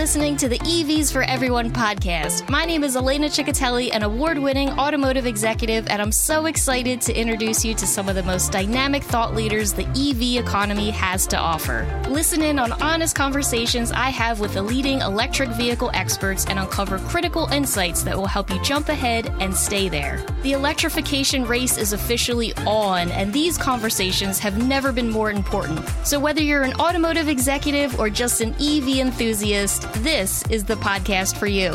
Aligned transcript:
listening 0.00 0.34
to 0.34 0.48
the 0.48 0.58
EVs 0.60 1.12
for 1.12 1.22
Everyone 1.24 1.70
podcast. 1.70 2.48
My 2.48 2.64
name 2.64 2.84
is 2.84 2.96
Elena 2.96 3.26
Ciccotelli, 3.26 3.94
an 3.94 4.02
award 4.02 4.38
winning 4.38 4.70
automotive 4.70 5.26
executive, 5.26 5.86
and 5.88 6.00
I'm 6.00 6.10
so 6.10 6.46
excited 6.46 7.02
to 7.02 7.12
introduce 7.12 7.66
you 7.66 7.74
to 7.74 7.86
some 7.86 8.08
of 8.08 8.14
the 8.14 8.22
most 8.22 8.50
dynamic 8.50 9.02
thought 9.02 9.34
leaders 9.34 9.74
the 9.74 9.84
EV 9.88 10.42
economy 10.42 10.88
has 10.88 11.26
to 11.26 11.36
offer. 11.36 11.86
Listen 12.08 12.40
in 12.40 12.58
on 12.58 12.72
honest 12.80 13.14
conversations 13.14 13.92
I 13.92 14.08
have 14.08 14.40
with 14.40 14.54
the 14.54 14.62
leading 14.62 15.02
electric 15.02 15.50
vehicle 15.50 15.90
experts 15.92 16.46
and 16.46 16.58
uncover 16.58 16.98
critical 17.00 17.46
insights 17.48 18.02
that 18.04 18.16
will 18.16 18.26
help 18.26 18.48
you 18.48 18.58
jump 18.62 18.88
ahead 18.88 19.30
and 19.38 19.54
stay 19.54 19.90
there. 19.90 20.24
The 20.42 20.52
electrification 20.52 21.44
race 21.44 21.76
is 21.76 21.92
officially 21.92 22.54
on, 22.66 23.10
and 23.10 23.34
these 23.34 23.58
conversations 23.58 24.38
have 24.38 24.66
never 24.66 24.92
been 24.92 25.10
more 25.10 25.30
important. 25.30 25.86
So, 26.04 26.18
whether 26.18 26.40
you're 26.40 26.62
an 26.62 26.80
automotive 26.80 27.28
executive 27.28 28.00
or 28.00 28.08
just 28.08 28.40
an 28.40 28.54
EV 28.54 29.00
enthusiast, 29.00 29.89
this 29.96 30.42
is 30.50 30.64
the 30.64 30.76
podcast 30.76 31.36
for 31.36 31.46
you. 31.46 31.70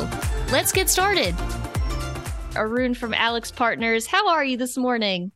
Let's 0.52 0.72
get 0.72 0.90
started. 0.90 1.36
Arun 2.55 2.94
from 2.94 3.12
AlixPartners, 3.12 4.08
how 4.08 4.30
are 4.30 4.44
you 4.44 4.58
this 4.58 4.78
morning? 4.78 5.32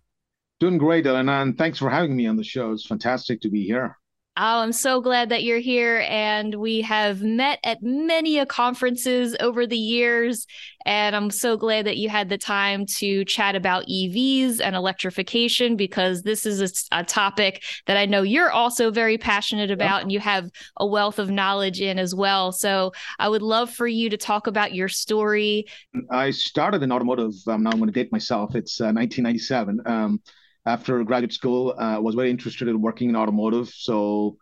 Doing 0.59 0.77
great, 0.77 1.05
Elena, 1.05 1.41
and 1.41 1.57
thanks 1.57 1.77
for 1.77 1.89
having 1.89 2.15
me 2.15 2.27
on 2.27 2.37
the 2.37 2.43
show. 2.43 2.71
It's 2.71 2.85
fantastic 2.85 3.41
to 3.41 3.49
be 3.49 3.63
here. 3.63 3.98
Oh, 4.37 4.61
I'm 4.61 4.71
so 4.71 5.01
glad 5.01 5.29
that 5.29 5.43
you're 5.43 5.59
here. 5.59 6.05
And 6.07 6.55
we 6.55 6.79
have 6.81 7.21
met 7.21 7.59
at 7.65 7.79
many 7.81 8.39
a 8.39 8.45
conferences 8.45 9.35
over 9.41 9.67
the 9.67 9.77
years. 9.77 10.47
And 10.85 11.13
I'm 11.13 11.29
so 11.29 11.57
glad 11.57 11.85
that 11.87 11.97
you 11.97 12.07
had 12.07 12.29
the 12.29 12.37
time 12.37 12.85
to 12.99 13.25
chat 13.25 13.55
about 13.55 13.85
EVs 13.87 14.61
and 14.61 14.77
electrification 14.77 15.75
because 15.75 16.21
this 16.21 16.45
is 16.45 16.87
a, 16.91 16.99
a 16.99 17.03
topic 17.03 17.63
that 17.85 17.97
I 17.97 18.05
know 18.05 18.21
you're 18.21 18.49
also 18.49 18.91
very 18.91 19.17
passionate 19.17 19.71
about 19.71 20.03
and 20.03 20.11
you 20.11 20.21
have 20.21 20.49
a 20.77 20.87
wealth 20.87 21.19
of 21.19 21.29
knowledge 21.29 21.81
in 21.81 21.99
as 21.99 22.15
well. 22.15 22.53
So 22.53 22.93
I 23.17 23.27
would 23.27 23.41
love 23.41 23.69
for 23.69 23.87
you 23.87 24.09
to 24.09 24.17
talk 24.17 24.47
about 24.47 24.73
your 24.73 24.87
story. 24.87 25.65
I 26.09 26.31
started 26.31 26.81
in 26.81 26.93
automotive. 26.93 27.33
Um, 27.45 27.63
now 27.63 27.71
I'm 27.71 27.77
going 27.79 27.91
to 27.91 27.93
date 27.93 28.13
myself. 28.13 28.55
It's 28.55 28.79
uh, 28.79 28.93
1997. 28.93 29.81
Um, 29.85 30.21
after 30.65 31.03
graduate 31.03 31.33
school, 31.33 31.75
I 31.77 31.95
uh, 31.95 32.01
was 32.01 32.15
very 32.15 32.29
interested 32.29 32.67
in 32.67 32.81
working 32.81 33.09
in 33.09 33.15
automotive. 33.15 33.69
So 33.69 34.37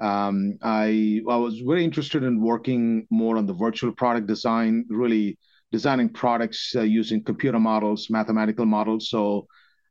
um, 0.00 0.58
I, 0.62 1.20
I 1.28 1.36
was 1.36 1.60
very 1.60 1.84
interested 1.84 2.22
in 2.22 2.40
working 2.40 3.06
more 3.10 3.36
on 3.36 3.46
the 3.46 3.52
virtual 3.54 3.92
product 3.92 4.26
design, 4.26 4.84
really 4.88 5.38
designing 5.72 6.08
products 6.08 6.74
uh, 6.74 6.82
using 6.82 7.22
computer 7.22 7.58
models, 7.58 8.08
mathematical 8.08 8.64
models. 8.64 9.10
So 9.10 9.46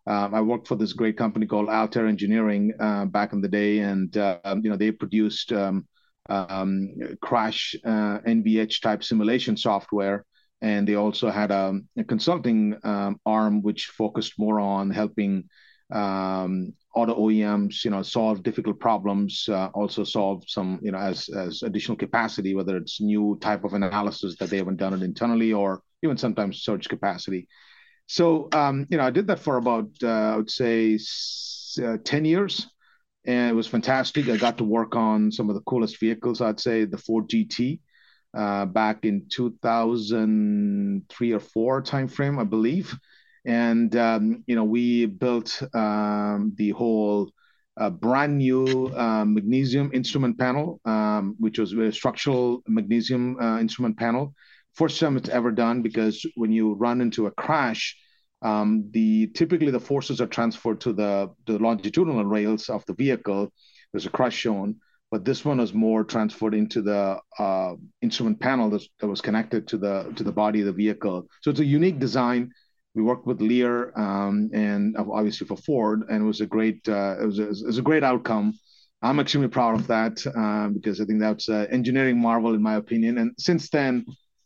um, 0.07 0.33
I 0.33 0.41
worked 0.41 0.67
for 0.67 0.75
this 0.75 0.93
great 0.93 1.17
company 1.17 1.45
called 1.45 1.67
Altair 1.67 2.07
Engineering 2.07 2.73
uh, 2.79 3.05
back 3.05 3.33
in 3.33 3.41
the 3.41 3.49
day, 3.49 3.79
and 3.79 4.15
uh, 4.15 4.39
you 4.63 4.69
know 4.69 4.77
they 4.77 4.91
produced 4.91 5.51
um, 5.51 5.85
um, 6.29 6.93
crash 7.21 7.75
uh, 7.85 8.19
NVH 8.19 8.81
type 8.81 9.03
simulation 9.03 9.57
software, 9.57 10.25
and 10.61 10.87
they 10.87 10.95
also 10.95 11.29
had 11.29 11.51
a, 11.51 11.79
a 11.97 12.03
consulting 12.03 12.77
um, 12.83 13.19
arm 13.25 13.61
which 13.61 13.87
focused 13.87 14.33
more 14.39 14.59
on 14.59 14.89
helping 14.89 15.49
um, 15.91 16.73
auto 16.95 17.15
OEMs, 17.15 17.85
you 17.85 17.91
know, 17.91 18.01
solve 18.01 18.43
difficult 18.43 18.79
problems, 18.79 19.47
uh, 19.49 19.67
also 19.73 20.03
solve 20.03 20.43
some, 20.47 20.79
you 20.81 20.91
know, 20.91 20.97
as 20.97 21.29
as 21.29 21.63
additional 21.63 21.97
capacity, 21.97 22.55
whether 22.55 22.75
it's 22.75 22.99
new 22.99 23.37
type 23.39 23.63
of 23.63 23.73
analysis 23.73 24.35
that 24.37 24.49
they 24.49 24.57
haven't 24.57 24.77
done 24.77 24.93
it 24.93 25.03
internally, 25.03 25.53
or 25.53 25.81
even 26.03 26.17
sometimes 26.17 26.63
surge 26.63 26.89
capacity. 26.89 27.47
So, 28.07 28.49
um, 28.53 28.87
you 28.89 28.97
know, 28.97 29.03
I 29.03 29.11
did 29.11 29.27
that 29.27 29.39
for 29.39 29.57
about, 29.57 29.89
uh, 30.01 30.07
I 30.07 30.37
would 30.37 30.49
say, 30.49 30.97
uh, 31.83 31.97
ten 32.03 32.25
years, 32.25 32.67
and 33.25 33.51
it 33.51 33.53
was 33.53 33.67
fantastic. 33.67 34.27
I 34.27 34.37
got 34.37 34.57
to 34.57 34.63
work 34.63 34.95
on 34.95 35.31
some 35.31 35.49
of 35.49 35.55
the 35.55 35.61
coolest 35.61 35.99
vehicles. 35.99 36.41
I'd 36.41 36.59
say 36.59 36.85
the 36.85 36.97
Ford 36.97 37.29
GT. 37.29 37.79
Uh, 38.37 38.67
back 38.67 39.03
in 39.03 39.25
2003 39.29 41.31
or 41.31 41.39
four 41.39 41.81
timeframe, 41.81 42.39
I 42.39 42.43
believe, 42.43 42.95
and 43.45 43.95
um, 43.95 44.43
you 44.45 44.55
know 44.55 44.63
we 44.63 45.07
built 45.07 45.59
um, 45.73 46.53
the 46.55 46.69
whole 46.69 47.31
uh, 47.77 47.89
brand 47.89 48.37
new 48.37 48.91
uh, 48.95 49.25
magnesium 49.25 49.89
instrument 49.91 50.37
panel, 50.37 50.79
um, 50.85 51.35
which 51.39 51.57
was 51.57 51.73
a 51.73 51.91
structural 51.91 52.61
magnesium 52.67 53.39
uh, 53.41 53.59
instrument 53.59 53.97
panel. 53.97 54.35
First 54.75 54.99
time 54.99 55.17
it's 55.17 55.29
ever 55.29 55.51
done 55.51 55.81
because 55.81 56.23
when 56.35 56.51
you 56.51 56.75
run 56.75 57.01
into 57.01 57.25
a 57.25 57.31
crash, 57.31 57.97
um, 58.43 58.87
the 58.91 59.31
typically 59.33 59.71
the 59.71 59.79
forces 59.79 60.21
are 60.21 60.27
transferred 60.27 60.79
to 60.81 60.93
the 60.93 61.31
the 61.47 61.57
longitudinal 61.57 62.25
rails 62.25 62.69
of 62.69 62.85
the 62.85 62.93
vehicle. 62.93 63.51
There's 63.91 64.05
a 64.05 64.11
crash 64.11 64.35
shown, 64.35 64.75
but 65.11 65.23
this 65.23 65.45
one 65.45 65.57
was 65.59 65.73
more 65.73 66.03
transferred 66.03 66.53
into 66.53 66.81
the 66.81 67.19
uh, 67.39 67.73
instrument 68.01 68.39
panel 68.39 68.69
that, 68.69 68.83
that 68.99 69.07
was 69.07 69.21
connected 69.21 69.67
to 69.67 69.77
the 69.77 70.11
to 70.15 70.23
the 70.23 70.31
body 70.31 70.59
of 70.61 70.65
the 70.65 70.73
vehicle. 70.73 71.27
So 71.41 71.51
it's 71.51 71.59
a 71.59 71.65
unique 71.65 71.99
design 71.99 72.51
we 72.97 73.03
worked 73.03 73.27
with 73.27 73.41
Lear 73.41 73.97
um, 73.97 74.49
and 74.53 74.97
obviously 74.97 75.45
for 75.45 75.55
Ford, 75.55 76.03
and 76.09 76.23
it 76.23 76.25
was 76.25 76.41
a 76.41 76.47
great 76.47 76.81
uh, 76.89 77.15
it, 77.21 77.25
was 77.25 77.39
a, 77.39 77.49
it 77.49 77.65
was 77.65 77.77
a 77.77 77.83
great 77.83 78.03
outcome. 78.03 78.53
I'm 79.03 79.19
extremely 79.19 79.49
proud 79.49 79.79
of 79.79 79.85
that 79.87 80.25
uh, 80.35 80.69
because 80.69 80.99
I 80.99 81.05
think 81.05 81.19
that's 81.19 81.47
an 81.47 81.67
engineering 81.67 82.19
marvel 82.19 82.55
in 82.55 82.63
my 82.63 82.75
opinion. 82.75 83.19
And 83.19 83.31
since 83.37 83.69
then, 83.69 84.03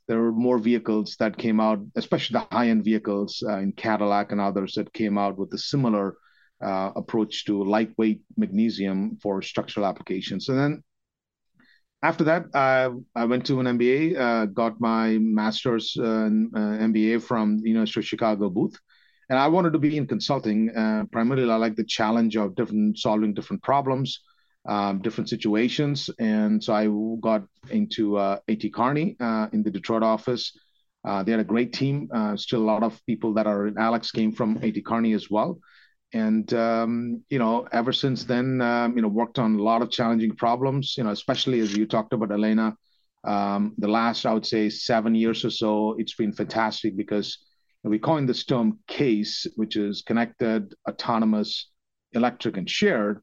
there 0.10 0.20
were 0.20 0.34
more 0.34 0.58
vehicles 0.58 1.16
that 1.20 1.38
came 1.38 1.62
out, 1.62 1.80
especially 1.96 2.34
the 2.34 2.48
high-end 2.52 2.84
vehicles 2.84 3.42
uh, 3.48 3.60
in 3.60 3.72
Cadillac 3.72 4.34
and 4.34 4.42
others 4.42 4.74
that 4.74 4.92
came 4.92 5.18
out 5.18 5.38
with 5.38 5.54
a 5.54 5.58
similar 5.58 6.18
uh, 6.62 6.92
approach 6.96 7.46
to 7.46 7.64
lightweight 7.64 8.22
magnesium 8.38 9.18
for 9.22 9.42
structural 9.42 9.86
applications. 9.86 10.50
And 10.50 10.60
then 10.60 10.84
after 12.04 12.24
that, 12.24 12.46
uh, 12.54 12.92
I 13.16 13.26
went 13.26 13.46
to 13.46 13.60
an 13.60 13.68
MBA, 13.78 14.20
uh, 14.20 14.46
got 14.46 14.82
my 14.82 15.18
master's 15.20 15.96
uh, 16.00 16.30
MBA 16.32 17.18
uh, 17.18 17.20
from 17.20 17.60
the 17.60 17.70
University 17.70 18.00
of 18.00 18.06
Chicago 18.08 18.50
Booth. 18.50 18.76
And 19.30 19.38
I 19.38 19.48
wanted 19.48 19.74
to 19.74 19.80
be 19.80 19.98
in 19.98 20.08
consulting. 20.08 20.76
Uh, 20.76 21.06
primarily, 21.12 21.50
I 21.50 21.56
like 21.56 21.76
the 21.76 21.86
challenge 21.86 22.36
of 22.36 22.56
different 22.56 22.98
solving 22.98 23.34
different 23.34 23.62
problems, 23.62 24.22
um, 24.68 25.02
different 25.02 25.30
situations. 25.30 26.10
And 26.20 26.62
so 26.62 26.74
I 26.74 26.88
got 27.22 27.44
into 27.70 28.18
uh, 28.18 28.40
AT 28.50 28.74
Kearney 28.74 29.16
in 29.54 29.64
the 29.64 29.72
Detroit 29.72 30.04
office. 30.04 30.52
they 31.06 31.32
had 31.32 31.40
a 31.40 31.46
great 31.46 31.72
team. 31.72 32.10
still, 32.36 32.62
a 32.62 32.72
lot 32.74 32.84
of 32.84 33.00
people 33.06 33.34
that 33.36 33.48
are 33.48 33.68
in 33.68 33.78
Alix 33.78 34.12
came 34.12 34.32
from 34.32 34.58
AT 34.64 34.84
Kearney 34.84 35.14
as 35.14 35.30
well 35.30 35.60
and 36.14 36.54
um, 36.54 37.24
you 37.30 37.40
know 37.40 37.68
ever 37.72 37.94
since 37.94 38.24
then 38.26 38.62
um, 38.62 38.96
you 38.96 39.02
know 39.02 39.08
worked 39.08 39.40
on 39.40 39.56
a 39.56 39.64
lot 39.64 39.82
of 39.82 39.92
challenging 39.92 40.36
problems 40.36 40.96
you 40.98 41.04
know 41.04 41.12
especially 41.12 41.60
as 41.60 41.76
you 41.76 41.86
talked 41.86 42.14
about 42.14 42.32
elena 42.32 42.76
um, 43.24 43.74
the 43.78 43.88
last 43.88 44.26
i 44.26 44.34
would 44.34 44.46
say 44.46 44.70
seven 44.70 45.16
years 45.16 45.46
or 45.46 45.50
so 45.50 45.96
it's 45.98 46.16
been 46.16 46.34
fantastic 46.34 46.96
because 46.96 47.38
we 47.84 47.98
coined 47.98 48.30
this 48.30 48.46
term 48.46 48.80
case 48.88 49.48
which 49.56 49.76
is 49.76 50.04
connected 50.04 50.74
autonomous 50.88 51.72
electric 52.14 52.58
and 52.58 52.70
shared. 52.70 53.22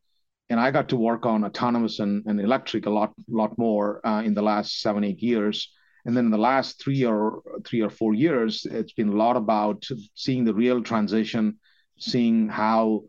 And 0.51 0.59
i 0.59 0.71
got 0.71 0.89
to 0.89 0.97
work 0.97 1.27
on 1.27 1.45
autonomous 1.45 1.99
and, 1.99 2.25
and 2.27 2.41
electric 2.41 2.87
a 2.87 2.91
lot 2.91 3.13
lot 3.29 3.57
more 3.59 4.05
uh, 4.07 4.23
in 4.23 4.35
the 4.35 4.43
last 4.43 4.81
seven 4.81 5.05
eight 5.05 5.23
years. 5.23 5.71
And 6.05 6.17
then 6.17 6.27
in 6.27 6.31
the 6.31 6.39
last 6.39 6.83
three 6.83 7.05
or 7.05 7.43
three 7.67 7.83
or 7.83 7.91
four 7.91 8.15
years 8.15 8.67
it's 8.71 8.93
been 8.93 9.11
a 9.11 9.17
lot 9.17 9.37
about 9.37 9.85
seeing 10.15 10.45
the 10.45 10.55
real 10.55 10.83
transition 10.83 11.59
seeing 11.99 12.49
how 12.49 13.05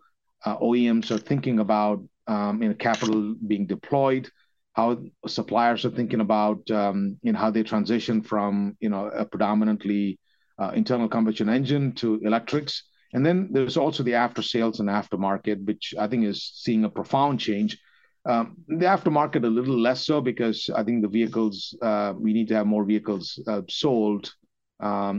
uh, 0.45 0.57
OEMs 0.57 1.11
are 1.11 1.17
thinking 1.17 1.59
about 1.59 2.03
um, 2.27 2.75
capital 2.75 3.35
being 3.47 3.65
deployed, 3.65 4.29
how 4.73 4.97
suppliers 5.27 5.83
are 5.85 5.89
thinking 5.89 6.21
about 6.21 6.69
um, 6.71 7.17
how 7.35 7.49
they 7.49 7.63
transition 7.63 8.21
from 8.21 8.77
you 8.79 8.89
know 8.89 9.07
a 9.07 9.25
predominantly 9.25 10.19
uh, 10.59 10.71
internal 10.75 11.09
combustion 11.09 11.49
engine 11.49 11.93
to 11.93 12.19
electrics. 12.23 12.83
And 13.13 13.25
then 13.25 13.49
there's 13.51 13.77
also 13.77 14.03
the 14.03 14.13
after 14.13 14.43
sales 14.43 14.79
and 14.79 14.87
aftermarket, 14.87 15.65
which 15.65 15.95
I 15.97 16.07
think 16.07 16.25
is 16.25 16.51
seeing 16.53 16.83
a 16.83 16.89
profound 16.89 17.39
change. 17.39 17.79
Um, 18.25 18.57
the 18.67 18.85
aftermarket 18.85 19.43
a 19.43 19.47
little 19.47 19.79
less 19.79 20.05
so 20.05 20.21
because 20.21 20.69
I 20.69 20.83
think 20.83 21.01
the 21.01 21.07
vehicles 21.07 21.75
uh, 21.81 22.13
we 22.15 22.33
need 22.33 22.49
to 22.49 22.55
have 22.55 22.67
more 22.67 22.85
vehicles 22.85 23.39
sold 23.67 24.33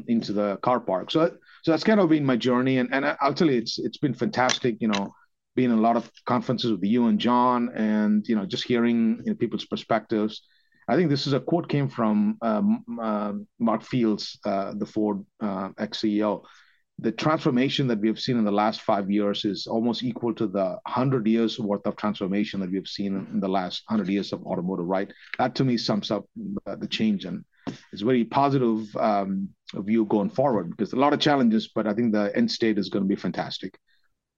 into 0.07 0.33
the 0.33 0.59
car 0.63 0.81
park. 0.81 1.11
So 1.11 1.33
so 1.63 1.71
that's 1.71 1.85
kind 1.85 2.01
of 2.01 2.09
been 2.09 2.25
my 2.25 2.37
journey. 2.37 2.79
And, 2.79 2.93
and 2.93 3.05
i'll 3.21 3.35
tell 3.35 3.51
you 3.51 3.59
it's 3.59 3.79
it's 3.79 3.99
been 3.99 4.15
fantastic 4.15 4.77
you 4.81 4.89
know 4.89 5.13
being 5.57 5.71
in 5.71 5.79
a 5.79 5.81
lot 5.81 5.97
of 5.97 6.11
conferences 6.27 6.71
with 6.71 6.85
you 6.85 7.07
and 7.07 7.19
john 7.19 7.71
and 7.75 8.27
you 8.29 8.37
know 8.37 8.47
just 8.47 8.65
hearing 8.65 9.21
you 9.25 9.33
know, 9.33 9.37
people's 9.37 9.65
perspectives. 9.65 10.43
I 10.89 10.97
think 10.97 11.09
this 11.09 11.29
is 11.29 11.35
a 11.35 11.41
quote 11.41 11.69
came 11.69 11.89
from 11.89 12.37
um, 12.43 12.85
uh, 13.01 13.33
mark 13.59 13.83
fields 13.83 14.39
uh, 14.45 14.73
the 14.77 14.87
ford 14.87 15.25
uh, 15.41 15.71
ex-ceo 15.79 16.43
the 17.01 17.13
transformation 17.13 17.87
that 17.89 17.99
we 17.99 18.09
have 18.09 18.21
seen 18.21 18.37
in 18.37 18.45
the 18.45 18.53
last 18.53 18.83
five 18.83 19.11
years 19.11 19.45
is 19.45 19.67
almost 19.67 20.03
equal 20.03 20.35
to 20.35 20.47
the 20.47 20.79
100 20.85 21.27
years 21.27 21.59
worth 21.59 21.87
of 21.87 21.97
transformation 21.97 22.61
that 22.61 22.71
we 22.71 22.77
have 22.77 22.87
seen 22.87 23.27
in 23.33 23.41
the 23.41 23.49
last 23.49 23.83
100 23.89 24.11
years 24.11 24.33
of 24.33 24.45
automotive 24.45 24.87
right? 24.87 25.11
That 25.39 25.55
to 25.57 25.65
me 25.65 25.79
sums 25.79 26.11
up 26.11 26.27
the 26.67 26.87
change. 26.89 27.25
And 27.25 27.45
it's 27.93 28.03
very 28.03 28.25
positive 28.25 28.95
um, 28.97 29.49
view 29.75 30.05
going 30.07 30.31
forward 30.31 30.71
because 30.71 30.93
a 30.93 30.97
lot 30.97 31.13
of 31.13 31.21
challenges, 31.21 31.69
but 31.75 31.87
I 31.87 31.95
think 31.95 32.13
the 32.13 32.35
end 32.37 32.51
state 32.51 32.79
is 32.79 32.89
going 32.89 33.05
to 33.05 33.09
be 33.09 33.17
fantastic. 33.17 33.79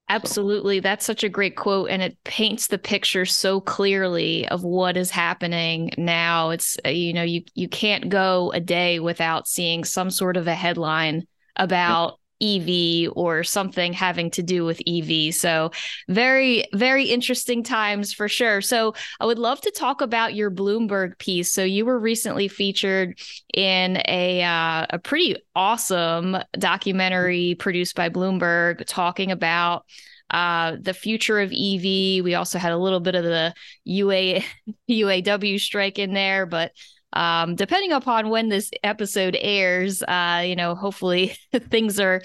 Absolutely. 0.09 0.77
So. 0.77 0.81
That's 0.81 1.05
such 1.05 1.23
a 1.23 1.29
great 1.29 1.55
quote. 1.55 1.89
And 1.89 2.01
it 2.01 2.17
paints 2.23 2.67
the 2.67 2.77
picture 2.77 3.25
so 3.25 3.61
clearly 3.61 4.47
of 4.49 4.63
what 4.63 4.97
is 4.97 5.09
happening 5.09 5.91
now. 5.97 6.49
It's, 6.49 6.77
uh, 6.85 6.89
you 6.89 7.13
know, 7.13 7.23
you, 7.23 7.43
you 7.55 7.69
can't 7.69 8.09
go 8.09 8.51
a 8.51 8.59
day 8.59 8.99
without 8.99 9.47
seeing 9.47 9.83
some 9.83 10.11
sort 10.11 10.37
of 10.37 10.47
a 10.47 10.53
headline 10.53 11.25
about 11.55 12.19
EV 12.41 13.11
or 13.15 13.43
something 13.43 13.93
having 13.93 14.31
to 14.31 14.43
do 14.43 14.65
with 14.65 14.81
EV. 14.87 15.33
So, 15.33 15.71
very, 16.07 16.65
very 16.73 17.05
interesting 17.05 17.63
times 17.63 18.13
for 18.13 18.27
sure. 18.27 18.61
So, 18.61 18.93
I 19.19 19.25
would 19.25 19.39
love 19.39 19.61
to 19.61 19.71
talk 19.71 20.01
about 20.01 20.35
your 20.35 20.51
Bloomberg 20.51 21.17
piece. 21.17 21.51
So, 21.51 21.63
you 21.63 21.85
were 21.85 21.99
recently 21.99 22.47
featured 22.47 23.19
in 23.53 24.01
a 24.07 24.43
uh, 24.43 24.87
a 24.89 24.99
pretty 24.99 25.35
awesome 25.55 26.37
documentary 26.57 27.55
produced 27.55 27.95
by 27.95 28.09
Bloomberg 28.09 28.83
talking 28.87 29.31
about 29.31 29.85
uh, 30.33 30.77
the 30.81 30.93
future 30.93 31.39
of 31.39 31.51
EV. 31.51 32.23
We 32.23 32.35
also 32.35 32.57
had 32.57 32.71
a 32.71 32.77
little 32.77 32.99
bit 32.99 33.15
of 33.15 33.23
the 33.23 33.53
UA 33.85 34.41
UAW 34.89 35.59
strike 35.59 35.99
in 35.99 36.13
there, 36.13 36.45
but 36.45 36.71
um, 37.13 37.55
depending 37.55 37.91
upon 37.91 38.29
when 38.29 38.49
this 38.49 38.71
episode 38.83 39.37
airs, 39.39 40.03
uh, 40.03 40.43
you 40.45 40.55
know, 40.55 40.75
hopefully 40.75 41.35
things 41.69 41.99
are 41.99 42.21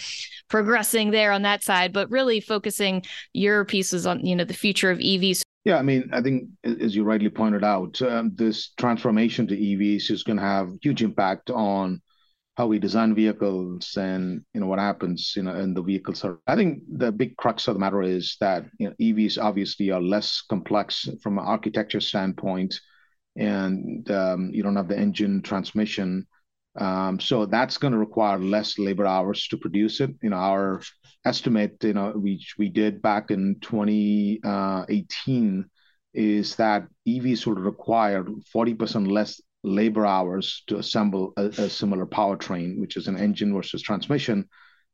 progressing 0.49 1.11
there 1.11 1.33
on 1.33 1.43
that 1.43 1.63
side, 1.63 1.93
but 1.93 2.11
really 2.11 2.41
focusing 2.41 3.03
your 3.33 3.65
pieces 3.65 4.07
on, 4.07 4.25
you 4.25 4.35
know, 4.35 4.45
the 4.45 4.55
future 4.55 4.91
of 4.91 4.99
EVs. 4.99 5.43
Yeah, 5.65 5.77
I 5.77 5.83
mean, 5.83 6.09
I 6.13 6.23
think 6.23 6.49
as 6.65 6.97
you 6.97 7.05
rightly 7.05 7.29
pointed 7.29 7.65
out, 7.65 8.01
um, 8.03 8.33
this 8.35 8.71
transformation 8.79 9.47
to 9.49 9.57
EVs 9.57 10.11
is 10.11 10.23
going 10.23 10.39
to 10.39 10.43
have 10.43 10.71
huge 10.81 11.03
impact 11.03 11.51
on 11.51 12.01
how 12.59 12.67
we 12.67 12.81
design 12.81 13.15
vehicles 13.15 13.97
and 13.97 14.43
you 14.53 14.61
know 14.61 14.67
what 14.67 14.81
happens 14.81 15.35
you 15.37 15.45
know 15.45 15.55
in 15.55 15.75
the 15.75 15.81
vehicles 15.81 16.25
are 16.25 16.41
i 16.49 16.57
think 16.57 16.83
the 16.99 17.13
big 17.13 17.37
crux 17.37 17.69
of 17.69 17.75
the 17.75 17.79
matter 17.79 18.03
is 18.03 18.37
that 18.41 18.65
you 18.81 18.89
know 18.89 18.95
evs 19.01 19.39
obviously 19.41 19.93
are 19.93 20.01
less 20.01 20.43
complex 20.43 21.09
from 21.23 21.39
an 21.39 21.45
architecture 21.45 22.01
standpoint 22.01 22.81
and 23.39 24.11
um, 24.11 24.51
you 24.53 24.63
don't 24.63 24.77
have 24.77 24.89
the 24.89 24.99
engine 24.99 25.41
transmission. 25.43 26.27
Um, 26.77 27.19
so 27.19 27.47
that's 27.47 27.79
going 27.79 27.93
to 27.93 27.99
require 27.99 28.39
less 28.39 28.79
labor 28.79 29.07
hours 29.07 29.49
to 29.49 29.57
produce 29.57 30.01
it. 30.01 30.11
You 30.23 30.31
know, 30.31 30.37
our 30.37 30.83
estimate, 31.25 31.77
you 31.83 31.95
know, 31.95 32.13
which 32.13 32.55
we 32.59 32.69
did 32.69 33.01
back 33.01 33.31
in 33.31 33.57
2018, 33.61 35.65
is 36.15 36.57
that 36.57 36.87
EVs 37.07 37.47
will 37.47 37.55
require 37.55 38.25
40% 38.55 39.11
less 39.11 39.41
labor 39.63 40.07
hours 40.07 40.63
to 40.69 40.79
assemble 40.79 41.33
a, 41.37 41.47
a, 41.47 41.69
similar 41.69 42.07
powertrain, 42.07 42.81
which 42.81 42.97
is 42.97 43.09
an 43.09 43.19
engine 43.19 43.55
versus 43.55 43.83
transmission, 43.83 44.49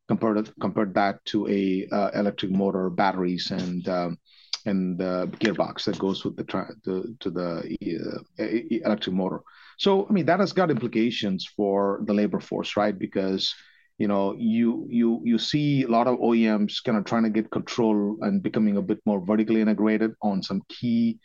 compared 0.09 0.45
to, 0.45 0.53
compared 0.61 0.95
that 0.95 1.25
to 1.27 1.47
a 1.49 1.87
uh, 1.95 2.11
electric 2.15 2.51
motor, 2.51 2.91
batteries, 2.91 3.51
and 3.51 3.89
um, 3.89 4.19
and 4.67 4.99
the 4.99 5.29
gearbox 5.39 5.85
that 5.85 5.99
goes 5.99 6.25
with 6.25 6.37
the, 6.37 6.45
the 6.85 7.17
to 7.21 7.31
the 7.31 8.23
uh, 8.39 8.45
electric 8.87 9.15
motor. 9.15 9.41
So 9.79 10.07
I 10.09 10.13
mean 10.13 10.27
that 10.27 10.41
has 10.41 10.53
got 10.53 10.71
implications 10.71 11.47
for 11.57 12.01
the 12.07 12.15
labor 12.15 12.41
force, 12.41 12.77
right? 12.77 12.99
Because 12.99 13.55
you 13.99 14.09
know 14.09 14.35
you 14.37 14.87
you 14.91 15.21
you 15.25 15.39
see 15.39 15.83
a 15.83 15.89
lot 15.89 16.07
of 16.07 16.19
OEMs 16.19 16.83
kind 16.85 16.99
of 16.99 17.05
trying 17.05 17.25
to 17.25 17.31
get 17.31 17.51
control 17.51 18.19
and 18.23 18.43
becoming 18.43 18.77
a 18.77 18.83
bit 18.83 19.01
more 19.05 19.25
vertically 19.25 19.61
integrated 19.61 20.13
on 20.23 20.43
some 20.43 20.63
key 20.69 21.19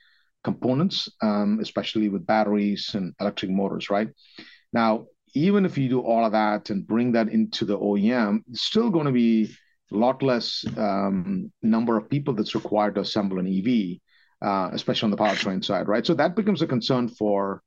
components, 0.44 1.10
um, 1.22 1.60
especially 1.62 2.10
with 2.10 2.26
batteries 2.26 2.92
and 2.94 3.14
electric 3.20 3.52
motors, 3.52 3.90
right? 3.90 4.10
Now, 4.72 5.08
even 5.36 5.66
if 5.66 5.78
you 5.78 5.90
do 5.90 6.02
all 6.02 6.26
of 6.26 6.32
that 6.32 6.70
and 6.70 6.88
bring 6.88 7.12
that 7.14 7.30
into 7.30 7.66
the 7.66 7.78
OEM, 7.78 8.44
it's 8.50 8.62
still 8.62 8.90
going 8.90 9.06
to 9.06 9.12
be 9.12 9.52
a 9.92 9.96
lot 9.96 10.22
less 10.22 10.66
um, 10.78 11.52
number 11.62 11.98
of 11.98 12.10
people 12.10 12.34
that's 12.34 12.56
required 12.56 12.96
to 12.96 13.02
assemble 13.02 13.40
an 13.40 13.48
EV, 13.48 14.00
uh, 14.48 14.70
especially 14.74 15.08
on 15.08 15.12
the 15.12 15.18
powertrain 15.18 15.64
side, 15.64 15.88
right? 15.88 16.06
So 16.06 16.14
that 16.16 16.36
becomes 16.36 16.62
a 16.62 16.68
concern 16.68 17.08
for 17.08 17.62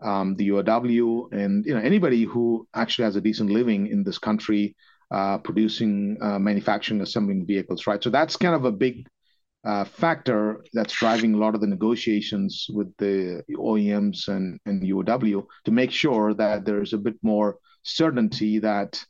um, 0.00 0.36
the 0.36 0.48
UAW 0.48 1.32
and 1.32 1.66
you 1.66 1.74
know 1.74 1.80
anybody 1.80 2.24
who 2.24 2.68
actually 2.74 3.04
has 3.04 3.16
a 3.16 3.20
decent 3.20 3.50
living 3.50 3.88
in 3.88 4.04
this 4.04 4.18
country, 4.18 4.76
uh, 5.10 5.38
producing, 5.38 6.16
uh, 6.20 6.38
manufacturing, 6.38 7.00
assembling 7.00 7.46
vehicles, 7.46 7.86
right? 7.86 8.02
So 8.02 8.10
that's 8.10 8.36
kind 8.36 8.54
of 8.54 8.64
a 8.64 8.72
big 8.72 9.08
uh, 9.64 9.84
factor 9.84 10.64
that's 10.72 10.94
driving 10.94 11.34
a 11.34 11.36
lot 11.38 11.54
of 11.54 11.60
the 11.60 11.66
negotiations 11.66 12.66
with 12.70 12.96
the 12.98 13.42
OEMs 13.50 14.28
and 14.28 14.60
and 14.66 14.82
UAW 14.82 15.44
to 15.64 15.70
make 15.70 15.90
sure 15.90 16.34
that 16.34 16.64
there's 16.64 16.92
a 16.92 16.98
bit 16.98 17.16
more 17.22 17.58
certainty 17.82 18.58
that 18.60 19.04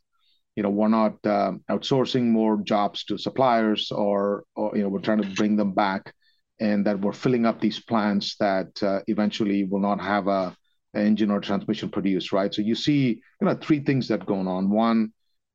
you 0.59 0.63
know 0.63 0.69
we're 0.69 0.89
not 0.89 1.13
uh, 1.25 1.53
outsourcing 1.71 2.25
more 2.25 2.57
jobs 2.63 3.05
to 3.05 3.17
suppliers 3.17 3.91
or, 3.91 4.43
or 4.57 4.75
you 4.75 4.83
know 4.83 4.89
we're 4.89 4.99
trying 4.99 5.21
to 5.21 5.35
bring 5.35 5.55
them 5.55 5.71
back 5.71 6.13
and 6.59 6.85
that 6.85 6.99
we're 6.99 7.13
filling 7.13 7.45
up 7.45 7.61
these 7.61 7.79
plants 7.79 8.35
that 8.41 8.71
uh, 8.83 8.99
eventually 9.07 9.63
will 9.63 9.79
not 9.79 10.01
have 10.01 10.27
a, 10.27 10.53
a, 10.95 10.99
engine 10.99 11.31
or 11.31 11.39
transmission 11.39 11.89
produced 11.89 12.33
right? 12.33 12.53
So 12.53 12.61
you 12.61 12.75
see 12.75 13.21
you 13.39 13.47
know 13.47 13.55
three 13.55 13.79
things 13.79 14.09
that 14.09 14.25
going 14.25 14.49
on. 14.49 14.69
One 14.69 15.13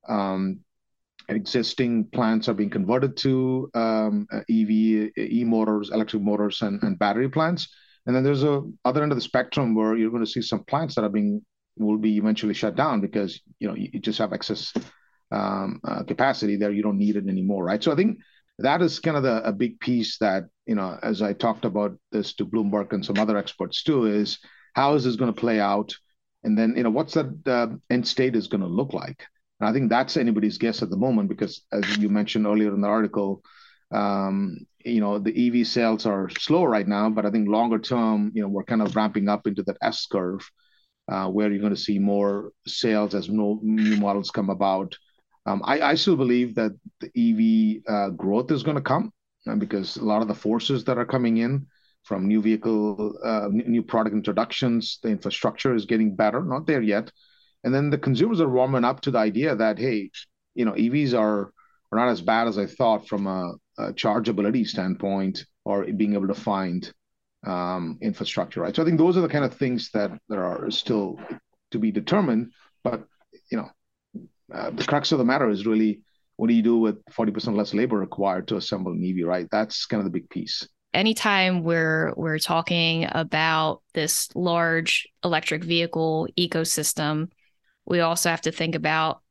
um, 0.09 0.61
existing 1.29 2.05
plants 2.05 2.49
are 2.49 2.55
being 2.55 2.71
converted 2.71 3.15
to 3.17 3.69
um, 3.75 4.25
ev 4.33 4.71
e-motors 5.39 5.91
electric 5.91 6.23
motors 6.23 6.63
and, 6.63 6.81
and 6.81 6.97
battery 6.97 7.29
plants. 7.29 7.67
And 8.07 8.15
then 8.15 8.23
there's 8.23 8.43
a 8.43 8.63
other 8.83 9.03
end 9.03 9.11
of 9.11 9.19
the 9.19 9.29
spectrum 9.31 9.75
where 9.75 9.95
you're 9.95 10.09
going 10.15 10.25
to 10.25 10.35
see 10.35 10.41
some 10.41 10.63
plants 10.63 10.95
that 10.95 11.03
are 11.03 11.15
being 11.19 11.45
will 11.77 11.97
be 11.97 12.17
eventually 12.17 12.53
shut 12.53 12.75
down 12.75 13.01
because 13.01 13.41
you 13.59 13.67
know 13.67 13.75
you, 13.75 13.99
just 13.99 14.19
have 14.19 14.33
excess 14.33 14.73
um, 15.31 15.79
uh, 15.83 16.03
capacity 16.03 16.55
there. 16.55 16.71
You 16.71 16.83
don't 16.83 16.97
need 16.97 17.15
it 17.15 17.27
anymore, 17.27 17.63
right? 17.63 17.83
So 17.83 17.91
I 17.91 17.95
think 17.95 18.19
that 18.59 18.81
is 18.81 18.99
kind 18.99 19.17
of 19.17 19.23
the, 19.23 19.43
a 19.43 19.51
big 19.51 19.79
piece 19.79 20.17
that 20.19 20.45
you 20.65 20.75
know, 20.75 20.97
as 21.03 21.21
I 21.21 21.33
talked 21.33 21.65
about 21.65 21.97
this 22.11 22.33
to 22.35 22.45
Bloomberg 22.45 22.93
and 22.93 23.05
some 23.05 23.19
other 23.19 23.37
experts 23.37 23.83
too, 23.83 24.05
is 24.05 24.39
how 24.73 24.95
is 24.95 25.03
this 25.03 25.15
going 25.15 25.33
to 25.33 25.39
play 25.39 25.59
out, 25.59 25.93
and 26.43 26.57
then 26.57 26.75
you 26.75 26.83
know 26.83 26.89
what's 26.89 27.13
that 27.13 27.47
uh, 27.47 27.67
end 27.89 28.07
state 28.07 28.35
is 28.35 28.47
going 28.47 28.61
to 28.61 28.67
look 28.67 28.93
like. 28.93 29.25
And 29.59 29.69
I 29.69 29.73
think 29.73 29.89
that's 29.89 30.17
anybody's 30.17 30.57
guess 30.57 30.81
at 30.81 30.89
the 30.89 30.97
moment 30.97 31.29
because, 31.29 31.61
as 31.71 31.97
you 31.97 32.09
mentioned 32.09 32.45
earlier 32.45 32.73
in 32.73 32.81
the 32.81 32.87
article, 32.87 33.41
um, 33.91 34.57
you 34.83 35.01
know 35.01 35.19
the 35.19 35.61
EV 35.61 35.67
sales 35.67 36.05
are 36.05 36.29
slow 36.29 36.63
right 36.63 36.87
now, 36.87 37.09
but 37.09 37.25
I 37.25 37.31
think 37.31 37.47
longer 37.47 37.79
term, 37.79 38.31
you 38.33 38.41
know, 38.41 38.49
we're 38.49 38.63
kind 38.63 38.81
of 38.81 38.95
ramping 38.95 39.29
up 39.29 39.47
into 39.47 39.63
that 39.63 39.77
S 39.81 40.05
curve. 40.05 40.49
Uh, 41.07 41.27
where 41.27 41.51
you're 41.51 41.61
going 41.61 41.75
to 41.75 41.79
see 41.79 41.99
more 41.99 42.51
sales 42.65 43.13
as 43.13 43.29
new 43.29 43.95
models 43.97 44.31
come 44.31 44.49
about. 44.49 44.97
Um, 45.45 45.61
I, 45.63 45.93
still 45.93 46.15
believe 46.15 46.55
that 46.55 46.71
the 46.99 47.11
EV 47.15 47.83
uh, 47.87 48.09
growth 48.09 48.49
is 48.49 48.63
going 48.63 48.77
to 48.77 48.81
come 48.81 49.13
uh, 49.47 49.53
because 49.53 49.97
a 49.97 50.03
lot 50.03 50.23
of 50.23 50.27
the 50.27 50.33
forces 50.33 50.83
that 50.85 50.97
are 50.97 51.05
coming 51.05 51.37
in 51.37 51.67
from 52.01 52.27
new 52.27 52.41
vehicle, 52.41 53.13
new 53.51 53.83
product 53.83 54.15
introductions, 54.15 54.97
the 55.03 55.09
infrastructure 55.09 55.75
is 55.75 55.85
getting 55.85 56.15
better, 56.15 56.43
not 56.43 56.65
there 56.65 56.81
yet. 56.81 57.11
And 57.63 57.71
then 57.71 57.91
the 57.91 57.99
consumers 57.99 58.41
are 58.41 58.49
warming 58.49 58.83
up 58.83 59.01
to 59.01 59.11
the 59.11 59.19
idea 59.19 59.55
that, 59.55 59.77
hey, 59.77 60.09
you 60.55 60.65
know, 60.65 60.71
EVs 60.71 61.13
are, 61.13 61.51
not 61.91 62.09
as 62.09 62.21
bad 62.21 62.47
as 62.47 62.57
I 62.57 62.65
thought 62.65 63.07
from 63.07 63.27
a 63.27 63.53
chargeability 63.93 64.65
standpoint 64.65 65.45
or 65.65 65.85
being 65.85 66.15
able 66.15 66.27
to 66.27 66.33
find 66.33 66.91
um, 67.45 67.97
infrastructure, 68.01 68.61
right? 68.61 68.75
So 68.75 68.81
I 68.81 68.85
think 68.85 68.97
those 68.97 69.17
are 69.17 69.21
the 69.21 69.29
kind 69.29 69.45
of 69.45 69.53
things 69.53 69.89
that 69.91 70.11
there 70.29 70.43
are 70.43 70.69
still 70.71 71.19
to 71.71 71.79
be 71.79 71.91
determined. 71.91 72.51
But 72.83 73.05
you 73.51 73.57
know, 73.57 73.69
uh, 74.53 74.71
the 74.71 74.83
crux 74.83 75.11
of 75.11 75.19
the 75.19 75.25
matter 75.25 75.49
is 75.49 75.65
really 75.65 76.01
what 76.37 76.47
do 76.47 76.53
you 76.53 76.63
do 76.63 76.77
with 76.77 77.03
40% 77.05 77.55
less 77.55 77.73
labor 77.73 77.97
required 77.97 78.47
to 78.49 78.57
assemble 78.57 78.91
an 78.91 79.03
EV, 79.03 79.25
right? 79.25 79.47
That's 79.51 79.85
kind 79.85 79.99
of 79.99 80.05
the 80.05 80.11
big 80.11 80.29
piece. 80.29 80.67
Anytime 80.93 81.63
we're 81.63 82.13
we're 82.15 82.39
talking 82.39 83.07
about 83.11 83.81
this 83.93 84.33
large 84.35 85.07
electric 85.23 85.63
vehicle 85.63 86.27
ecosystem, 86.39 87.31
we 87.85 87.99
also 87.99 88.29
have 88.29 88.41
to 88.41 88.51
think 88.51 88.75
about 88.75 89.21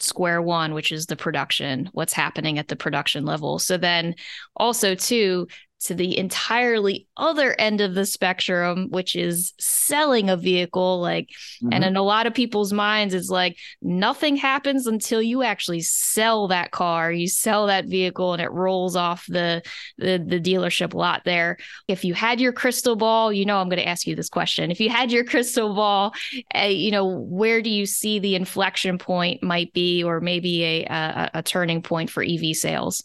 square 0.00 0.40
one, 0.40 0.72
which 0.72 0.92
is 0.92 1.06
the 1.06 1.16
production, 1.16 1.90
what's 1.92 2.14
happening 2.14 2.58
at 2.58 2.68
the 2.68 2.76
production 2.76 3.24
level. 3.26 3.58
So 3.58 3.76
then 3.76 4.14
also 4.56 4.94
too, 4.94 5.46
to 5.80 5.94
the 5.94 6.18
entirely 6.18 7.06
other 7.16 7.54
end 7.58 7.80
of 7.80 7.94
the 7.94 8.04
spectrum, 8.04 8.88
which 8.90 9.16
is 9.16 9.54
selling 9.58 10.28
a 10.28 10.36
vehicle. 10.36 11.00
Like, 11.00 11.28
mm-hmm. 11.62 11.72
and 11.72 11.84
in 11.84 11.96
a 11.96 12.02
lot 12.02 12.26
of 12.26 12.34
people's 12.34 12.72
minds, 12.72 13.14
it's 13.14 13.30
like 13.30 13.56
nothing 13.80 14.36
happens 14.36 14.86
until 14.86 15.22
you 15.22 15.42
actually 15.42 15.80
sell 15.80 16.48
that 16.48 16.70
car, 16.70 17.10
you 17.10 17.28
sell 17.28 17.66
that 17.66 17.86
vehicle, 17.86 18.34
and 18.34 18.42
it 18.42 18.50
rolls 18.50 18.94
off 18.94 19.24
the 19.26 19.62
the, 19.96 20.22
the 20.24 20.40
dealership 20.40 20.92
lot 20.92 21.22
there. 21.24 21.56
If 21.88 22.04
you 22.04 22.12
had 22.14 22.40
your 22.40 22.52
crystal 22.52 22.96
ball, 22.96 23.32
you 23.32 23.46
know 23.46 23.58
I'm 23.58 23.68
going 23.68 23.82
to 23.82 23.88
ask 23.88 24.06
you 24.06 24.14
this 24.14 24.28
question. 24.28 24.70
If 24.70 24.80
you 24.80 24.90
had 24.90 25.10
your 25.10 25.24
crystal 25.24 25.74
ball, 25.74 26.12
uh, 26.54 26.64
you 26.64 26.90
know 26.90 27.06
where 27.06 27.62
do 27.62 27.70
you 27.70 27.86
see 27.86 28.18
the 28.18 28.34
inflection 28.34 28.98
point 28.98 29.42
might 29.42 29.72
be, 29.72 30.04
or 30.04 30.20
maybe 30.20 30.62
a, 30.64 30.84
a, 30.84 31.30
a 31.34 31.42
turning 31.42 31.80
point 31.80 32.10
for 32.10 32.22
EV 32.22 32.54
sales? 32.54 33.04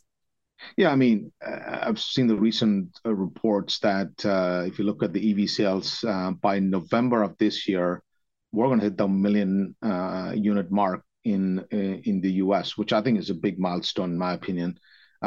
Yeah, 0.78 0.92
I 0.92 0.96
mean, 0.96 1.32
uh, 1.46 1.80
I've 1.84 2.00
seen 2.00 2.28
the 2.28 2.36
recent 2.36 3.00
uh, 3.06 3.14
reports 3.14 3.80
that 3.80 4.26
uh, 4.26 4.64
if 4.66 4.80
you 4.80 4.86
look 4.86 5.04
at 5.04 5.14
the 5.14 5.32
EV 5.32 5.50
sales 5.50 6.04
by 6.42 6.60
November 6.60 7.24
of 7.24 7.38
this 7.38 7.68
year, 7.68 8.02
we're 8.52 8.68
going 8.68 8.80
to 8.80 8.86
hit 8.86 8.98
the 8.98 9.08
million 9.08 9.76
unit 10.36 10.72
mark 10.72 11.04
in 11.24 11.66
in 11.72 12.22
the 12.22 12.34
US, 12.44 12.78
which 12.78 12.94
I 12.94 13.02
think 13.02 13.20
is 13.20 13.30
a 13.30 13.36
big 13.36 13.60
milestone 13.60 14.12
in 14.12 14.18
my 14.18 14.34
opinion. 14.34 14.78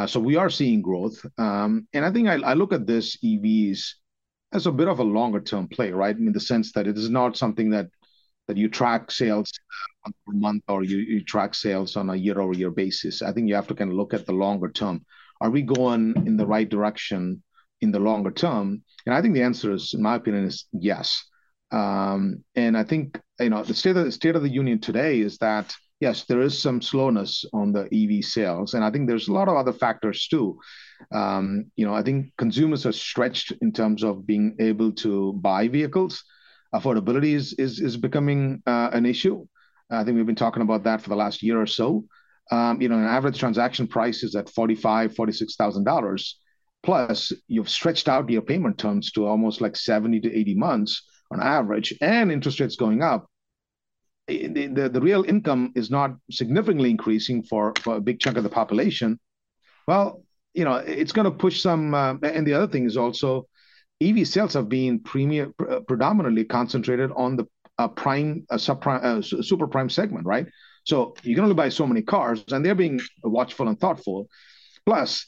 So 0.06 0.20
we 0.20 0.36
are 0.36 0.50
seeing 0.50 0.80
growth. 0.80 1.24
And 1.36 1.86
I 1.94 2.10
think 2.10 2.28
I 2.28 2.54
look 2.54 2.72
at 2.72 2.86
this 2.86 3.16
EVs 3.22 3.94
as 4.52 4.66
a 4.66 4.72
bit 4.72 4.88
of 4.88 4.98
a 4.98 5.04
longer-term 5.04 5.68
play, 5.68 5.90
right? 5.92 6.16
In 6.16 6.32
the 6.32 6.40
sense 6.40 6.72
that 6.72 6.86
it 6.86 6.96
is 6.96 7.10
not 7.10 7.36
something 7.36 7.70
that 7.70 7.88
you 8.54 8.68
track 8.68 9.10
sales 9.10 9.52
month 10.06 10.16
per 10.26 10.32
month 10.32 10.62
or 10.68 10.84
you 10.84 11.22
track 11.24 11.54
sales 11.54 11.96
on 11.96 12.08
a 12.10 12.16
year-over-year 12.16 12.70
basis. 12.70 13.20
I 13.20 13.32
think 13.32 13.48
you 13.48 13.54
have 13.56 13.68
to 13.68 13.74
kind 13.74 13.90
of 13.90 13.96
look 13.96 14.14
at 14.14 14.24
the 14.24 14.32
longer 14.32 14.70
term. 14.70 15.04
Are 15.40 15.50
we 15.50 15.62
going 15.62 16.14
in 16.26 16.36
the 16.36 16.46
right 16.46 16.68
direction 16.68 17.42
in 17.80 17.92
the 17.92 18.00
longer 18.00 18.30
term? 18.30 18.82
And 19.06 19.14
I 19.14 19.22
think 19.22 19.34
the 19.34 19.42
answer 19.42 19.72
is, 19.72 19.94
in 19.94 20.02
my 20.02 20.16
opinion, 20.16 20.44
is 20.44 20.66
yes. 20.72 21.24
And 21.70 22.42
I 22.76 22.84
think 22.84 23.20
you 23.40 23.50
know 23.50 23.62
the 23.62 23.74
state 23.74 23.96
of 23.96 24.04
the 24.04 24.12
state 24.12 24.36
of 24.36 24.42
the 24.42 24.48
union 24.48 24.80
today 24.80 25.20
is 25.20 25.38
that, 25.38 25.74
yes, 26.00 26.24
there 26.24 26.40
is 26.40 26.60
some 26.60 26.82
slowness 26.82 27.44
on 27.52 27.72
the 27.72 27.84
EV 27.92 28.24
sales. 28.24 28.74
And 28.74 28.84
I 28.84 28.90
think 28.90 29.08
there's 29.08 29.28
a 29.28 29.32
lot 29.32 29.48
of 29.48 29.56
other 29.56 29.72
factors 29.72 30.26
too. 30.28 30.58
Um, 31.12 31.70
you 31.76 31.86
know, 31.86 31.94
I 31.94 32.02
think 32.02 32.32
consumers 32.36 32.84
are 32.86 32.92
stretched 32.92 33.52
in 33.62 33.72
terms 33.72 34.02
of 34.02 34.26
being 34.26 34.56
able 34.58 34.92
to 34.92 35.34
buy 35.34 35.68
vehicles. 35.68 36.24
Affordability 36.74 37.34
is 37.34 37.52
is 37.54 37.80
is 37.80 37.96
becoming 37.96 38.62
an 38.66 39.06
issue. 39.06 39.46
I 39.90 40.04
think 40.04 40.16
we've 40.16 40.26
been 40.26 40.34
talking 40.34 40.62
about 40.62 40.84
that 40.84 41.00
for 41.00 41.08
the 41.08 41.16
last 41.16 41.42
year 41.42 41.60
or 41.60 41.66
so. 41.66 42.04
Um, 42.50 42.80
an 42.80 42.92
average 42.92 43.38
transaction 43.38 43.86
price 43.86 44.22
is 44.22 44.34
at 44.34 44.46
$45,000-$46,000. 44.46 46.34
Plus, 46.82 47.32
you've 47.48 47.68
stretched 47.68 48.08
out 48.08 48.30
your 48.30 48.42
payment 48.42 48.78
terms 48.78 49.10
to 49.12 49.26
almost 49.26 49.60
like 49.60 49.76
seventy 49.76 50.20
to 50.20 50.32
eighty 50.32 50.54
months 50.54 51.02
on 51.30 51.42
average, 51.42 51.92
and 52.00 52.30
interest 52.30 52.60
rates 52.60 52.76
going 52.76 53.02
up. 53.02 53.26
The 54.28 54.88
the 54.92 55.00
real 55.00 55.24
income 55.26 55.72
is 55.74 55.90
not 55.90 56.14
significantly 56.30 56.90
increasing 56.90 57.42
for 57.42 57.72
for 57.80 57.96
a 57.96 58.00
big 58.00 58.20
chunk 58.20 58.36
of 58.36 58.44
the 58.44 58.48
population. 58.48 59.18
Well, 59.88 60.22
you 60.54 60.64
know, 60.64 60.76
it's 60.76 61.12
going 61.12 61.24
to 61.24 61.30
push 61.30 61.60
some. 61.60 61.94
Uh, 61.94 62.14
and 62.22 62.46
the 62.46 62.54
other 62.54 62.68
thing 62.68 62.86
is 62.86 62.96
also 62.96 63.48
EV 64.00 64.26
sales 64.28 64.54
have 64.54 64.68
been 64.68 65.00
premier, 65.00 65.52
predominantly 65.88 66.44
concentrated 66.44 67.10
on 67.16 67.36
the 67.36 67.46
uh, 67.78 67.88
prime, 67.88 68.46
uh, 68.50 68.58
super 68.58 69.66
prime 69.66 69.90
segment, 69.90 70.26
right? 70.26 70.46
So 70.88 71.14
you 71.22 71.34
can 71.34 71.44
only 71.44 71.54
buy 71.54 71.68
so 71.68 71.86
many 71.86 72.00
cars, 72.00 72.42
and 72.50 72.64
they're 72.64 72.74
being 72.74 72.98
watchful 73.22 73.68
and 73.68 73.78
thoughtful. 73.78 74.26
Plus, 74.86 75.26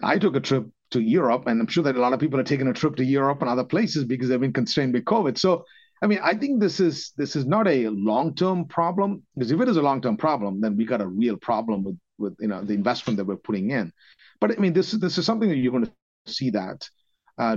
I 0.00 0.18
took 0.18 0.36
a 0.36 0.40
trip 0.40 0.66
to 0.92 1.00
Europe, 1.00 1.48
and 1.48 1.60
I'm 1.60 1.66
sure 1.66 1.82
that 1.82 1.96
a 1.96 2.00
lot 2.00 2.12
of 2.12 2.20
people 2.20 2.38
are 2.38 2.44
taking 2.44 2.68
a 2.68 2.72
trip 2.72 2.94
to 2.96 3.04
Europe 3.04 3.40
and 3.40 3.50
other 3.50 3.64
places 3.64 4.04
because 4.04 4.28
they've 4.28 4.40
been 4.40 4.52
constrained 4.52 4.92
by 4.92 5.00
COVID. 5.00 5.36
So 5.36 5.64
I 6.02 6.06
mean, 6.06 6.20
I 6.22 6.34
think 6.34 6.60
this 6.60 6.78
is 6.78 7.12
this 7.16 7.34
is 7.34 7.44
not 7.44 7.66
a 7.66 7.88
long-term 7.88 8.66
problem. 8.66 9.22
Because 9.34 9.50
if 9.50 9.60
it 9.60 9.68
is 9.68 9.76
a 9.76 9.82
long-term 9.82 10.16
problem, 10.16 10.60
then 10.60 10.76
we 10.76 10.84
got 10.84 11.02
a 11.02 11.06
real 11.06 11.36
problem 11.36 11.82
with 11.82 11.98
with 12.18 12.36
you 12.38 12.48
know 12.48 12.62
the 12.62 12.74
investment 12.74 13.16
that 13.16 13.26
we're 13.26 13.36
putting 13.48 13.70
in. 13.70 13.92
But 14.40 14.52
I 14.52 14.60
mean, 14.60 14.72
this 14.72 14.94
is 14.94 15.00
this 15.00 15.18
is 15.18 15.26
something 15.26 15.48
that 15.48 15.56
you're 15.56 15.72
going 15.72 15.86
to 15.86 15.92
see 16.32 16.50
that 16.50 16.88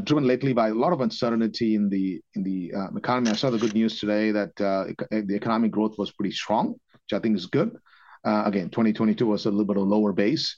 driven 0.06 0.26
lately 0.26 0.54
by 0.54 0.70
a 0.70 0.74
lot 0.74 0.94
of 0.94 1.02
uncertainty 1.02 1.76
in 1.76 1.90
the 1.90 2.20
in 2.36 2.44
the 2.44 2.74
uh, 2.76 2.88
economy. 2.96 3.30
I 3.30 3.36
saw 3.36 3.50
the 3.50 3.58
good 3.60 3.76
news 3.76 4.00
today 4.00 4.32
that 4.32 4.60
uh, 4.60 4.86
the 5.12 5.36
economic 5.36 5.72
growth 5.72 5.96
was 5.98 6.12
pretty 6.12 6.34
strong, 6.34 6.76
which 7.06 7.18
I 7.18 7.22
think 7.22 7.38
is 7.38 7.46
good. 7.48 7.76
Uh, 8.24 8.44
again, 8.46 8.70
2022 8.70 9.26
was 9.26 9.46
a 9.46 9.52
little 9.52 9.66
bit 9.66 9.78
of 9.78 9.88
lower 9.88 10.14
base. 10.14 10.58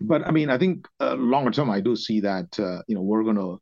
But 0.00 0.26
I 0.26 0.30
mean, 0.30 0.50
I 0.50 0.58
think 0.58 0.86
uh, 1.00 1.14
longer 1.14 1.50
term, 1.50 1.70
I 1.70 1.80
do 1.80 1.96
see 1.96 2.20
that 2.20 2.58
uh, 2.58 2.82
you 2.86 2.94
know 2.94 3.02
we're 3.02 3.22
to 3.24 3.58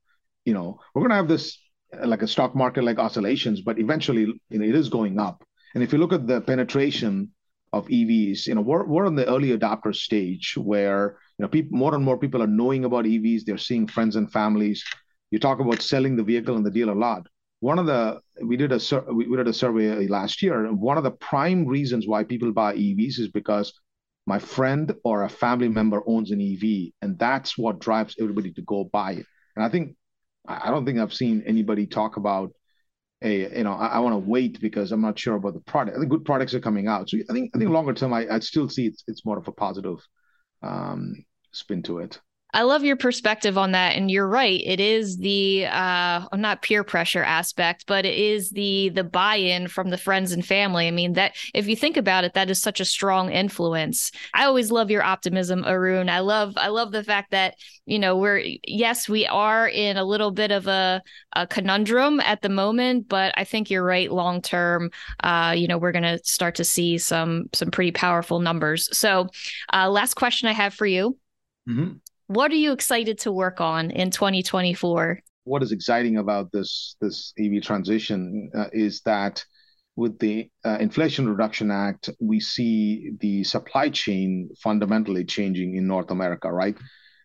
you 0.47 0.55
know, 0.55 0.81
we're 0.95 1.03
gonna 1.03 1.17
have 1.17 1.29
this 1.29 1.59
uh, 1.93 2.07
like 2.07 2.23
a 2.23 2.29
stock 2.29 2.55
market 2.55 2.85
like 2.85 2.99
oscillations, 2.99 3.61
but 3.61 3.79
eventually 3.79 4.27
you 4.49 4.59
know, 4.59 4.65
it 4.65 4.75
is 4.75 4.89
going 4.89 5.19
up. 5.19 5.45
And 5.75 5.83
if 5.83 5.93
you 5.93 5.99
look 5.99 6.13
at 6.13 6.27
the 6.27 6.41
penetration 6.41 7.33
of 7.73 7.87
EVs, 7.89 8.47
you 8.47 8.55
know, 8.55 8.63
we're 8.63 8.87
we're 8.87 9.07
in 9.07 9.17
the 9.17 9.29
early 9.29 9.57
adopter 9.57 9.95
stage 9.95 10.57
where 10.57 11.19
you 11.39 11.43
know 11.43 11.49
people 11.49 11.77
more 11.77 11.95
and 11.95 12.05
more 12.05 12.17
people 12.17 12.43
are 12.43 12.47
knowing 12.47 12.85
about 12.85 13.05
EVs. 13.05 13.45
They're 13.45 13.59
seeing 13.59 13.87
friends 13.87 14.17
and 14.17 14.33
families. 14.33 14.83
You 15.31 15.39
talk 15.39 15.59
about 15.61 15.83
selling 15.83 16.17
the 16.17 16.23
vehicle 16.23 16.57
in 16.57 16.63
the 16.63 16.71
dealer 16.71 16.95
lot. 16.95 17.27
One 17.61 17.79
of 17.79 17.87
the 17.87 18.21
we 18.43 18.57
did 18.57 18.73
a 18.73 18.81
we 19.13 19.37
did 19.37 19.49
a 19.49 19.53
survey 19.53 20.07
last 20.09 20.43
year. 20.43 20.73
One 20.73 20.99
of 20.99 21.05
the 21.05 21.11
prime 21.11 21.67
reasons 21.67 22.07
why 22.07 22.25
people 22.25 22.53
buy 22.53 22.75
EVs 22.75 23.19
is 23.19 23.29
because 23.29 23.73
my 24.27 24.39
friend 24.39 24.93
or 25.05 25.23
a 25.23 25.29
family 25.29 25.69
member 25.69 26.03
owns 26.07 26.31
an 26.33 26.41
EV, 26.41 26.93
and 27.01 27.19
that's 27.19 27.57
what 27.57 27.79
drives 27.79 28.17
everybody 28.21 28.53
to 28.53 28.63
go 28.63 28.85
buy 28.85 29.13
it. 29.13 29.27
And 29.55 29.65
I 29.65 29.69
think 29.69 29.97
I 30.47 30.71
don't 30.71 30.85
think 30.85 30.99
I've 30.99 31.15
seen 31.15 31.43
anybody 31.47 31.87
talk 31.87 32.17
about, 32.17 32.53
a 33.23 33.57
you 33.57 33.65
know 33.65 33.73
"I 33.73 33.99
want 34.01 34.13
to 34.13 34.31
wait 34.31 34.61
because 34.61 34.93
I'm 34.93 35.01
not 35.01 35.19
sure 35.19 35.37
about 35.37 35.55
the 35.55 35.61
product." 35.61 35.97
I 35.97 36.01
think 36.01 36.11
good 36.11 36.25
products 36.25 36.55
are 36.55 36.61
coming 36.61 36.89
out. 36.89 37.09
So 37.09 37.19
I 37.31 37.33
think 37.33 37.51
I 37.55 37.59
think 37.59 37.71
longer 37.71 37.95
term, 37.95 38.13
I'd 38.13 38.45
still 38.45 38.69
see 38.69 38.93
it's 39.07 39.25
more 39.25 39.39
of 39.39 39.49
a 39.49 39.53
positive 39.53 39.99
um, 40.63 41.25
spin 41.53 41.83
to 41.85 42.01
it. 42.01 42.21
I 42.57 42.63
love 42.63 42.85
your 42.85 42.97
perspective 42.97 43.59
on 43.59 43.73
that. 43.73 43.97
And 43.97 44.11
you're 44.11 44.27
right. 44.27 44.63
It 44.65 44.81
is 44.81 45.19
the 45.19 45.67
uh, 45.67 46.27
not 46.33 46.63
peer 46.63 46.85
pressure 46.85 47.23
aspect, 47.23 47.85
but 47.87 48.07
it 48.07 48.19
is 48.19 48.49
the 48.49 48.89
the 48.95 49.05
buy-in 49.05 49.69
from 49.69 49.91
the 49.91 49.99
friends 49.99 50.33
and 50.33 50.45
family. 50.45 50.89
I 50.89 50.91
mean, 50.91 51.13
that 51.13 51.37
if 51.53 51.69
you 51.69 51.77
think 51.77 51.99
about 51.99 52.25
it, 52.25 52.33
that 52.33 52.49
is 52.49 52.59
such 52.59 52.81
a 52.81 52.87
strong 52.87 53.31
influence. 53.31 54.11
I 54.33 54.47
always 54.47 54.71
love 54.71 54.91
your 54.91 55.03
optimism, 55.03 55.67
Arun. 55.67 56.09
I 56.09 56.21
love 56.21 56.55
I 56.57 56.69
love 56.69 56.93
the 56.93 57.05
fact 57.05 57.33
that 57.33 57.57
you 57.85 57.99
know 57.99 58.17
we're, 58.17 58.43
yes, 58.67 59.07
we 59.07 59.27
are 59.27 59.69
in 59.69 59.99
a 59.99 60.05
little 60.05 60.31
bit 60.31 60.51
of 60.51 60.67
a 60.67 61.03
conundrum 61.51 62.21
at 62.21 62.41
the 62.41 62.49
moment, 62.49 63.07
but 63.07 63.35
I 63.37 63.45
think 63.45 63.71
you're 63.71 63.85
right. 63.85 64.11
Long 64.11 64.41
term, 64.41 64.91
uh, 65.23 65.55
you 65.55 65.69
know, 65.69 65.77
we're 65.77 65.93
going 65.93 66.05
to 66.05 66.19
start 66.25 66.55
to 66.55 66.65
see 66.65 66.97
some 66.97 67.51
some 67.53 67.71
pretty 67.71 67.93
powerful 67.93 68.41
numbers. 68.41 68.89
So 68.97 69.29
uh, 69.75 69.91
last 69.91 70.15
question 70.15 70.49
I 70.49 70.53
have 70.53 70.73
for 70.73 70.87
you. 70.87 71.19
Mm-hmm. 71.69 71.97
What 72.29 72.51
are 72.51 72.57
you 72.57 72.73
excited 72.73 73.19
to 73.21 73.31
work 73.31 73.61
on 73.61 73.93
in 73.93 74.11
2024? 74.11 75.21
What 75.45 75.63
is 75.63 75.71
exciting 75.71 76.17
about 76.17 76.51
this 76.51 76.97
this 77.01 77.33
EV 77.39 77.63
transition 77.63 78.51
uh, 78.53 78.67
is 78.73 79.01
that 79.03 79.45
with 79.95 80.19
the 80.19 80.51
uh, 80.65 80.79
Inflation 80.81 81.29
Reduction 81.29 81.71
Act, 81.71 82.11
we 82.21 82.41
see 82.41 83.13
the 83.21 83.45
supply 83.45 83.91
chain 83.91 84.51
fundamentally 84.61 85.25
changing 85.25 85.77
in 85.77 85.87
North 85.87 86.11
America, 86.11 86.53
right? 86.53 86.77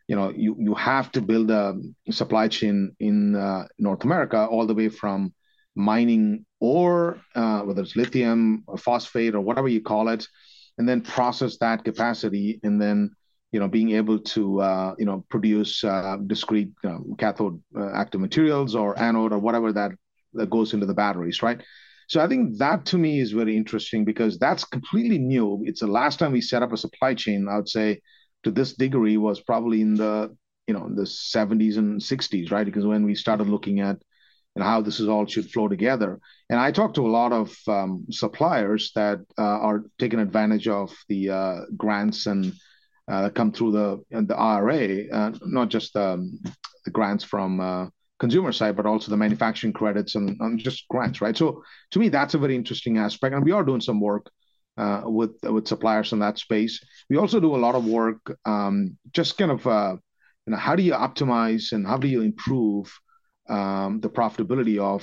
You 0.07 0.15
know, 0.15 0.29
you, 0.29 0.55
you 0.59 0.75
have 0.75 1.11
to 1.13 1.21
build 1.21 1.49
a 1.49 1.75
supply 2.11 2.47
chain 2.47 2.95
in 2.99 3.35
uh, 3.35 3.67
North 3.79 4.03
America 4.03 4.45
all 4.45 4.67
the 4.67 4.75
way 4.75 4.89
from 4.89 5.33
mining 5.75 6.45
ore, 6.59 7.19
whether 7.33 7.81
it's 7.81 7.95
lithium 7.95 8.63
or 8.67 8.77
phosphate 8.77 9.35
or 9.35 9.41
whatever 9.41 9.67
you 9.67 9.81
call 9.81 10.09
it, 10.09 10.27
and 10.77 10.87
then 10.87 11.01
process 11.01 11.57
that 11.57 11.83
capacity, 11.83 12.59
and 12.63 12.81
then 12.81 13.11
being 13.59 13.91
able 13.91 14.19
to 14.19 14.61
uh, 14.61 14.95
you 14.97 15.05
know, 15.05 15.25
produce 15.29 15.83
uh, 15.83 16.17
discrete 16.25 16.71
um, 16.85 17.15
cathode 17.17 17.61
uh, 17.77 17.91
active 17.93 18.21
materials 18.21 18.75
or 18.75 18.97
anode 18.97 19.33
or 19.33 19.39
whatever 19.39 19.73
that 19.73 19.91
that 20.33 20.49
goes 20.49 20.73
into 20.73 20.85
the 20.85 20.93
batteries, 20.93 21.43
right? 21.43 21.61
So 22.07 22.21
I 22.21 22.27
think 22.27 22.57
that 22.57 22.85
to 22.87 22.97
me 22.97 23.19
is 23.19 23.31
very 23.31 23.55
interesting 23.55 24.05
because 24.05 24.37
that's 24.37 24.63
completely 24.63 25.17
new. 25.17 25.61
It's 25.65 25.81
the 25.81 25.87
last 25.87 26.19
time 26.19 26.31
we 26.31 26.41
set 26.41 26.63
up 26.63 26.71
a 26.71 26.77
supply 26.77 27.13
chain, 27.13 27.47
I 27.49 27.57
would 27.57 27.69
say, 27.69 28.01
to 28.43 28.51
this 28.51 28.73
degree 28.73 29.17
was 29.17 29.41
probably 29.41 29.81
in 29.81 29.95
the 29.95 30.35
you 30.67 30.73
know, 30.73 30.89
the 30.93 31.03
70s 31.03 31.77
and 31.77 31.99
60s, 31.99 32.51
right? 32.51 32.65
Because 32.65 32.85
when 32.85 33.03
we 33.03 33.15
started 33.15 33.49
looking 33.49 33.81
at 33.81 33.97
and 34.55 34.63
how 34.63 34.81
this 34.81 34.99
is 34.99 35.07
all 35.07 35.25
should 35.25 35.49
flow 35.49 35.67
together. 35.67 36.19
And 36.49 36.59
I 36.59 36.71
talked 36.71 36.95
to 36.95 37.07
a 37.07 37.11
lot 37.11 37.31
of 37.31 37.55
um, 37.67 38.05
suppliers 38.11 38.91
that 38.95 39.19
uh, 39.37 39.41
are 39.41 39.83
taking 39.97 40.19
advantage 40.19 40.67
of 40.67 40.93
the 41.09 41.65
grants 41.77 42.25
Uh, 43.09 43.23
that 43.23 43.35
come 43.35 43.51
through 43.51 43.71
the 43.71 44.17
uh, 44.17 44.21
the 44.25 44.37
IRA, 44.37 45.09
uh, 45.11 45.31
not 45.41 45.69
just 45.69 45.95
um, 45.95 46.39
the 46.85 46.91
grants 46.91 47.23
from 47.23 47.59
uh, 47.59 47.87
consumer 48.19 48.51
side, 48.51 48.75
but 48.77 48.85
also 48.85 49.09
the 49.09 49.17
manufacturing 49.17 49.73
credits 49.73 50.15
and 50.15 50.37
and, 50.39 50.59
just 50.59 50.87
grants, 50.87 51.19
right? 51.19 51.35
So 51.35 51.63
to 51.91 51.99
me, 51.99 52.09
that's 52.09 52.35
a 52.35 52.37
very 52.37 52.55
interesting 52.55 52.97
aspect. 52.99 53.33
And 53.35 53.43
we 53.43 53.51
are 53.51 53.63
doing 53.63 53.81
some 53.81 53.99
work 53.99 54.29
with 55.03 55.31
with 55.43 55.67
suppliers 55.67 56.13
in 56.13 56.19
that 56.19 56.37
space. 56.37 56.79
We 57.09 57.17
also 57.17 57.39
do 57.39 57.55
a 57.55 57.63
lot 57.65 57.75
of 57.75 57.85
work 57.85 58.37
um, 58.45 58.97
just 59.13 59.37
kind 59.37 59.51
of 59.51 59.65
you 60.45 60.51
know 60.51 60.57
how 60.57 60.75
do 60.75 60.83
you 60.83 60.93
optimize 60.93 61.71
and 61.71 61.85
how 61.85 61.97
do 61.97 62.07
you 62.07 62.21
improve 62.21 62.87
Um, 63.49 63.99
the 63.99 64.09
profitability 64.09 64.77
of 64.93 65.01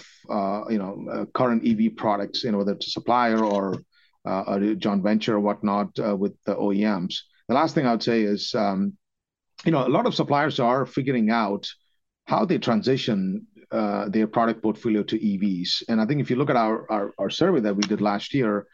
you 0.73 0.79
know 0.79 1.27
current 1.39 1.63
EV 1.71 1.97
products, 1.97 2.45
you 2.45 2.53
know 2.53 2.59
whether 2.59 2.75
it's 2.77 2.87
a 2.87 2.91
supplier 2.99 3.41
or 3.45 3.65
a 4.25 4.75
joint 4.85 5.03
venture 5.03 5.35
or 5.37 5.41
whatnot 5.41 5.91
with 6.23 6.35
the 6.47 6.55
OEMs. 6.55 7.15
The 7.49 7.55
last 7.55 7.75
thing 7.75 7.87
I 7.87 7.93
would 7.93 8.03
say 8.03 8.23
is 8.23 8.55
um, 8.55 8.97
you 9.65 9.73
know, 9.73 9.87
a 9.87 9.89
lot 9.89 10.07
of 10.07 10.15
suppliers 10.15 10.61
are 10.61 10.87
figuring 10.87 11.31
out 11.31 11.69
how 12.27 12.45
they 12.45 12.59
transition 12.59 13.47
uh, 13.71 14.09
their 14.09 14.27
product 14.27 14.63
portfolio 14.63 15.03
to 15.03 15.19
EVs. 15.19 15.83
And 15.89 16.01
I 16.01 16.07
think 16.07 16.21
if 16.21 16.31
you 16.31 16.37
look 16.37 16.51
at 16.51 16.57
our 16.57 17.31
survey 17.31 17.61
that 17.61 17.75
we 17.75 17.83
did 17.83 18.01
last 18.01 18.35
year, 18.35 18.67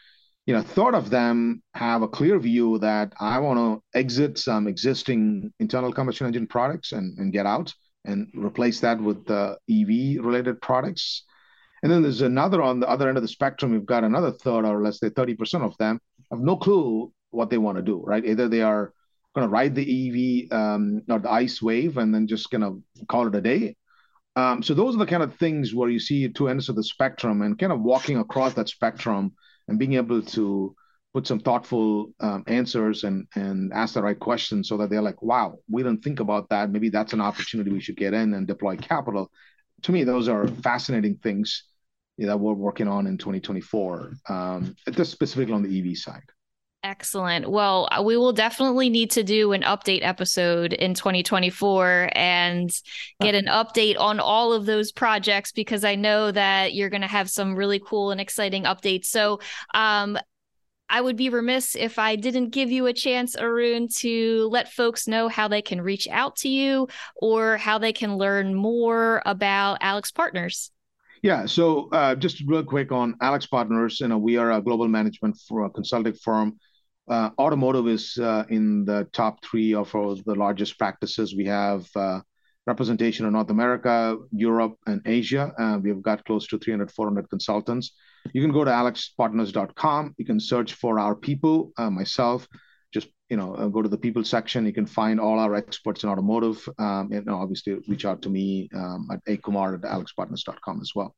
you 0.47 0.57
a 0.57 0.63
third 0.63 0.95
of 0.95 1.09
them 1.09 1.63
have 1.75 2.03
a 2.03 2.09
clear 2.09 2.39
view 2.39 2.79
that 2.81 3.15
I 3.19 3.39
want 3.39 3.59
to 3.59 3.99
exit 3.99 4.39
some 4.39 4.67
existing 4.67 5.53
internal 5.59 5.93
combustion 5.93 6.27
engine 6.27 6.47
products 6.47 6.93
and 6.93 7.33
get 7.33 7.47
out 7.47 7.73
and 8.05 8.29
replace 8.37 8.81
that 8.81 9.01
with 9.01 9.31
EV-related 9.31 10.61
products. 10.61 11.25
And 11.83 11.91
then 11.91 12.03
there's 12.03 12.21
another 12.21 12.61
on 12.61 12.81
the 12.81 12.89
other 12.89 13.09
end 13.09 13.17
of 13.17 13.23
the 13.23 13.29
spectrum. 13.29 13.73
We've 13.73 13.87
got 13.87 14.05
another 14.05 14.33
third, 14.33 14.67
or 14.67 14.83
let's 14.83 15.01
say 15.01 15.09
30% 15.09 15.63
of 15.63 15.77
them 15.79 15.99
have 16.31 16.41
no 16.41 16.57
clue 16.57 17.11
what 17.35 17.51
they 17.51 17.59
want 17.59 17.77
to 17.77 17.83
do, 17.83 18.03
right? 18.05 18.25
Either 18.25 18.49
they 18.49 18.63
are 18.63 18.93
going 19.35 19.47
to 19.47 19.53
ride 19.53 19.75
the 19.75 20.49
EV 20.49 20.57
um, 20.57 21.03
or 21.09 21.19
the 21.19 21.31
ICE 21.31 21.61
wave 21.63 21.99
and 21.99 22.15
then 22.15 22.27
just 22.27 22.51
kind 22.51 22.65
of 22.65 22.81
call 23.09 23.27
it 23.27 23.35
a 23.35 23.41
day. 23.41 23.77
Um, 24.37 24.63
so 24.63 24.75
those 24.75 24.95
are 24.95 24.99
the 24.99 25.07
kind 25.07 25.23
of 25.23 25.37
things 25.37 25.75
where 25.75 25.89
you 25.89 26.01
see 26.01 26.29
two 26.29 26.49
ends 26.49 26.69
of 26.69 26.77
the 26.77 26.83
spectrum 26.83 27.43
and 27.43 27.59
kind 27.59 27.73
of 27.73 27.81
walking 27.81 28.19
across 28.19 28.55
that 28.55 28.69
spectrum 28.69 29.33
and 29.69 29.79
being 29.79 29.95
able 29.95 30.23
to 30.23 30.75
put 31.13 31.27
some 31.27 31.39
thoughtful 31.39 32.13
um, 32.19 32.43
answers 32.49 33.05
and 33.05 33.27
and 33.37 33.73
ask 33.73 33.95
the 33.95 34.03
right 34.03 34.19
questions 34.19 34.69
so 34.69 34.77
that 34.77 34.91
they're 34.91 35.01
like, 35.01 35.23
wow, 35.23 35.55
we 35.71 35.83
didn't 35.83 36.03
think 36.03 36.19
about 36.19 36.49
that. 36.49 36.71
Maybe 36.71 36.89
that's 36.89 37.13
an 37.13 37.21
opportunity 37.21 37.71
we 37.71 37.81
should 37.81 37.97
get 37.97 38.15
in 38.15 38.35
and 38.35 38.47
deploy 38.47 38.77
capital. 38.77 39.31
To 39.83 39.93
me, 39.93 40.03
those 40.03 40.29
are 40.29 40.49
fascinating 40.49 41.17
things 41.23 41.65
that 42.19 42.39
we're 42.39 42.53
working 42.53 42.89
on 42.89 43.07
in 43.07 43.19
2024, 43.19 44.13
um, 44.29 44.77
just 44.91 45.13
specifically 45.13 45.55
on 45.55 45.63
the 45.63 45.91
EV 45.91 45.97
side. 45.97 46.23
Excellent. 46.85 47.51
Well, 47.51 47.89
uh, 47.91 48.03
we 48.03 48.19
will 48.19 48.35
definitely 48.35 48.91
need 48.91 49.11
to 49.13 49.23
do 49.25 49.53
an 49.53 49.63
update 49.63 50.01
episode 50.03 50.75
in 50.75 50.93
2024 50.93 52.11
and 52.15 52.71
get 53.23 53.35
an 53.35 53.47
update 53.47 53.99
on 53.99 54.21
all 54.21 54.53
of 54.53 54.67
those 54.67 54.93
projects 54.93 55.51
because 55.51 55.83
I 55.83 55.95
know 55.95 56.31
that 56.31 56.75
you're 56.75 56.91
going 56.91 57.01
to 57.01 57.07
have 57.07 57.31
some 57.31 57.57
really 57.57 57.81
cool 57.81 58.11
and 58.11 58.21
exciting 58.21 58.65
updates. 58.65 59.07
So, 59.07 59.41
um, 59.73 60.19
I 60.91 61.01
would 61.01 61.17
be 61.17 61.31
remiss 61.31 61.75
if 61.75 61.99
I 61.99 62.17
didn't 62.17 62.51
give 62.51 62.71
you 62.71 62.85
a 62.85 62.93
chance, 62.93 63.35
Arun, 63.35 63.89
to 64.01 64.47
let 64.53 64.71
folks 64.71 65.09
know 65.09 65.29
how 65.29 65.49
they 65.49 65.63
can 65.63 65.81
reach 65.81 66.07
out 66.09 66.37
to 66.37 66.51
you 66.51 66.89
or 67.17 67.57
how 67.57 67.79
they 67.79 67.95
can 67.95 68.19
learn 68.19 68.55
more 68.55 69.23
about 69.25 69.81
AlixPartners. 69.81 70.69
Yeah, 71.23 71.47
so 71.47 71.89
uh, 71.93 72.15
just 72.15 72.43
real 72.47 72.63
quick 72.63 72.93
on 72.93 73.15
AlixPartners, 73.15 74.01
you 74.01 74.09
know, 74.09 74.19
we 74.19 74.37
are 74.37 74.53
a 74.53 74.61
global 74.61 74.87
management 74.87 75.39
for 75.49 75.65
a 75.65 75.71
consulting 75.71 76.13
firm 76.13 76.59
automotive 77.09 77.89
is 77.89 78.19
uh, 78.19 78.45
in 78.49 78.85
the 78.85 79.09
top 79.13 79.45
three 79.45 79.75
of 79.75 79.91
the 79.93 80.35
largest 80.35 80.79
practices. 80.79 81.35
We 81.35 81.47
have 81.47 81.87
uh, 81.97 82.21
representation 82.67 83.27
in 83.27 83.33
North 83.33 83.51
America, 83.51 84.17
Europe, 84.33 84.77
and 84.87 85.03
Asia. 85.05 85.53
Uh, 85.59 85.79
we've 85.83 86.03
got 86.03 86.25
close 86.25 86.47
to 86.49 86.59
300, 86.59 86.91
400 86.91 87.29
consultants. 87.29 87.93
You 88.33 88.41
can 88.41 88.53
go 88.53 88.65
to 88.65 88.71
alixpartners.com. 88.71 90.15
You 90.17 90.25
can 90.25 90.41
search 90.41 90.75
for 90.75 90.99
our 90.99 91.15
people, 91.15 91.73
uh, 91.77 91.91
myself. 91.91 92.49
Just 92.93 93.09
you 93.29 93.37
know, 93.37 93.55
uh, 93.55 93.69
go 93.69 93.83
to 93.83 93.89
the 93.89 93.99
people 93.99 94.25
section. 94.25 94.65
You 94.65 94.73
can 94.73 94.87
find 94.87 95.21
all 95.21 95.39
our 95.39 95.55
experts 95.55 96.05
in 96.05 96.09
automotive, 96.09 96.67
um, 96.79 97.11
and 97.13 97.29
obviously 97.29 97.77
reach 97.89 98.05
out 98.05 98.23
to 98.23 98.31
me 98.31 98.69
um, 98.75 99.09
at 99.13 99.25
akumar 99.27 99.75
at 99.75 99.83
alixpartners.com 99.83 100.81
as 100.81 100.93
well. 100.95 101.15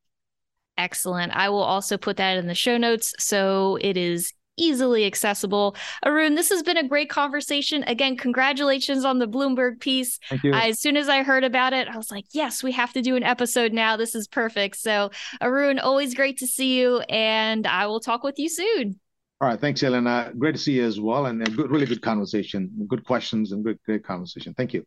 Excellent. 0.79 1.33
I 1.33 1.49
will 1.49 1.63
also 1.63 1.97
put 1.97 2.17
that 2.19 2.37
in 2.37 2.47
the 2.47 2.55
show 2.55 2.77
notes 2.77 3.15
so 3.19 3.79
it 3.81 3.97
is 3.97 4.33
easily 4.57 5.07
accessible. 5.07 5.77
Arun, 6.05 6.35
this 6.35 6.49
has 6.49 6.63
been 6.63 6.77
a 6.77 6.87
great 6.87 7.09
conversation. 7.11 7.83
Again, 7.85 8.17
congratulations 8.17 9.05
on 9.05 9.19
the 9.19 9.29
Bloomberg 9.29 9.81
piece. 9.81 10.19
Thank 10.29 10.45
you. 10.45 10.53
as 10.55 10.81
soon 10.81 10.97
as 10.97 11.09
I 11.09 11.23
heard 11.23 11.45
about 11.45 11.73
it, 11.73 11.89
I 11.89 11.97
was 11.97 12.11
like, 12.11 12.25
yes, 12.33 12.63
we 12.63 12.73
have 12.73 12.93
to 12.95 13.03
do 13.03 13.17
an 13.17 13.23
episode 13.23 13.73
now. 13.73 13.97
This 13.97 14.15
is 14.15 14.29
perfect. 14.29 14.77
So, 14.77 15.11
Arun, 15.41 15.79
always 15.79 16.15
great 16.15 16.39
to 16.39 16.47
see 16.47 16.79
you, 16.79 17.01
and 17.09 17.67
I 17.67 17.87
will 17.87 18.01
talk 18.01 18.23
with 18.23 18.39
you 18.39 18.49
soon. 18.49 18.99
All 19.41 19.49
right. 19.49 19.61
Thanks, 19.61 19.83
Elena. 19.83 20.33
Great 20.39 20.55
to 20.55 20.61
see 20.61 20.73
you 20.73 20.87
as 20.87 20.99
well. 20.99 21.27
And 21.27 21.47
a 21.47 21.51
good, 21.51 21.71
really 21.71 21.85
good 21.85 22.01
conversation, 22.01 22.71
good 22.89 23.05
questions, 23.05 23.53
and 23.53 23.63
good, 23.63 23.79
great 23.85 24.03
conversation. 24.03 24.55
Thank 24.55 24.73
you. 24.73 24.87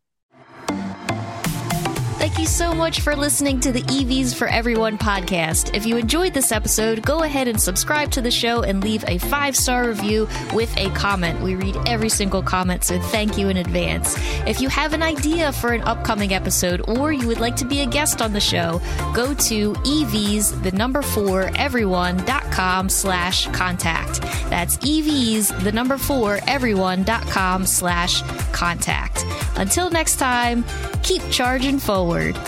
So 2.50 2.74
much 2.74 3.00
for 3.02 3.16
listening 3.16 3.62
to 3.62 3.72
the 3.72 3.84
EVs 3.84 4.36
for 4.36 4.48
Everyone 4.48 4.98
podcast. 4.98 5.76
If 5.76 5.86
you 5.86 5.96
enjoyed 5.96 6.34
this 6.34 6.52
episode, 6.52 7.02
go 7.04 7.24
ahead 7.24 7.48
and 7.48 7.62
subscribe 7.62 8.12
to 8.12 8.22
the 8.22 8.32
show 8.32 8.64
and 8.64 8.84
leave 8.84 9.06
a 9.08 9.18
five 9.18 9.56
star 9.56 9.88
review 9.88 10.28
with 10.54 10.76
a 10.76 10.90
comment. 10.90 11.40
We 11.42 11.56
read 11.56 11.78
every 11.88 12.10
single 12.10 12.42
comment, 12.42 12.84
so 12.84 13.00
thank 13.00 13.38
you 13.38 13.50
in 13.50 13.58
advance. 13.58 14.16
If 14.46 14.60
you 14.60 14.68
have 14.70 14.94
an 14.94 15.04
idea 15.04 15.54
for 15.54 15.72
an 15.72 15.82
upcoming 15.84 16.34
episode 16.34 16.82
or 16.90 17.14
you 17.14 17.28
would 17.28 17.40
like 17.40 17.56
to 17.58 17.66
be 17.66 17.82
a 17.82 17.86
guest 17.86 18.22
on 18.22 18.34
the 18.34 18.42
show, 18.42 18.82
go 19.14 19.34
to 19.34 19.74
EVs, 19.74 20.64
the 20.64 20.72
number 20.72 21.02
four, 21.02 21.52
everyone.com 21.56 22.90
slash 22.90 23.48
contact. 23.50 24.22
That's 24.50 24.76
EVs, 24.78 25.64
the 25.64 25.72
number 25.72 25.98
four, 25.98 26.40
everyone.com 26.48 27.66
slash 27.66 28.22
contact. 28.52 29.24
Until 29.56 29.90
next 29.90 30.18
time, 30.18 30.66
keep 31.04 31.22
charging 31.30 31.80
forward. 31.80 32.39